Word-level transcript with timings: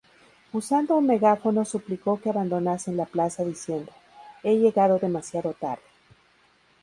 Usando 0.51 0.97
un 0.97 1.05
megáfono 1.05 1.63
suplicó 1.63 2.19
que 2.19 2.31
abandonasen 2.31 2.97
la 2.97 3.05
plaza 3.05 3.43
diciendo 3.45 3.91
""He 4.41 4.57
llegado 4.57 4.97
demasiado 4.97 5.53
tarde. 5.53 5.83